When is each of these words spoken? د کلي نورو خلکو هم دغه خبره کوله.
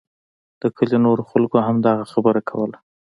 د 0.61 0.63
کلي 0.77 0.97
نورو 1.05 1.23
خلکو 1.31 1.57
هم 1.67 1.75
دغه 1.87 2.03
خبره 2.13 2.41
کوله. 2.49 2.77